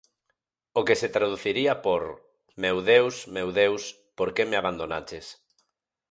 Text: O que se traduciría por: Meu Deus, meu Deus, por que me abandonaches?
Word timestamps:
O 0.79 0.81
que 0.87 0.95
se 1.01 1.09
traduciría 1.15 1.73
por: 1.85 2.03
Meu 2.63 2.77
Deus, 2.91 3.15
meu 3.35 3.47
Deus, 3.61 3.83
por 4.17 4.29
que 4.35 4.43
me 4.49 4.55
abandonaches? 4.57 5.25